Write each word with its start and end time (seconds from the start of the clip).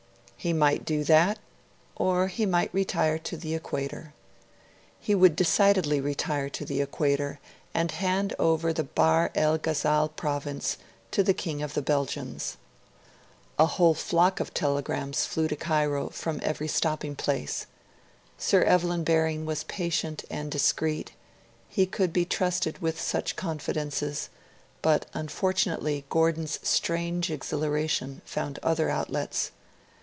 He 0.43 0.53
might 0.53 0.85
do 0.85 1.03
that; 1.03 1.37
or 1.95 2.27
he 2.27 2.47
might 2.47 2.73
retire 2.73 3.19
to 3.19 3.37
the 3.37 3.53
Equator. 3.53 4.11
He 4.99 5.13
would 5.13 5.35
decidedly 5.35 6.01
retire 6.01 6.49
to 6.49 6.65
the 6.65 6.81
Equator, 6.81 7.39
and 7.75 7.91
hand 7.91 8.33
over 8.39 8.73
the 8.73 8.83
Bahr 8.83 9.29
el 9.35 9.59
Ghazal 9.59 10.09
province 10.09 10.77
to 11.11 11.21
the 11.21 11.35
King 11.35 11.61
of 11.61 11.75
the 11.75 11.83
Belgians. 11.83 12.57
A 13.59 13.67
whole 13.67 13.93
flock 13.93 14.39
of 14.39 14.51
telegrams 14.51 15.27
flew 15.27 15.47
to 15.47 15.55
Cairo 15.55 16.09
from 16.09 16.39
every 16.41 16.67
stopping 16.67 17.15
place. 17.15 17.67
Sir 18.39 18.63
Evelyn 18.63 19.03
Baring 19.03 19.45
was 19.45 19.65
patient 19.65 20.25
and 20.27 20.49
discrete; 20.49 21.11
he 21.69 21.85
could 21.85 22.11
be 22.11 22.25
trusted 22.25 22.79
with 22.79 22.99
such 22.99 23.35
confidences; 23.35 24.29
but 24.81 25.05
unfortunately 25.13 26.03
Gordon's 26.09 26.59
strange 26.67 27.29
exhilaration 27.29 28.23
found 28.25 28.57
other 28.63 28.89
outlets. 28.89 29.51